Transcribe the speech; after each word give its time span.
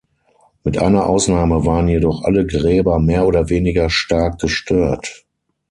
Mit 0.63 0.79
einer 0.79 1.05
Ausnahme 1.05 1.63
waren 1.67 1.87
jedoch 1.87 2.23
alle 2.23 2.47
Gräber 2.47 2.97
mehr 2.97 3.27
oder 3.27 3.49
weniger 3.49 3.91
stark 3.91 4.39
gestört. 4.39 5.25